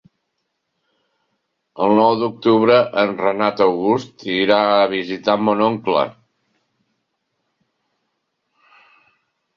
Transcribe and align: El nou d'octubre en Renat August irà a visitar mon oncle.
El 1.87 1.93
nou 1.99 2.13
d'octubre 2.21 2.79
en 3.03 3.13
Renat 3.19 3.61
August 3.67 4.25
irà 4.37 4.57
a 4.79 4.89
visitar 4.97 5.37
mon 5.45 5.61
oncle. 5.69 6.09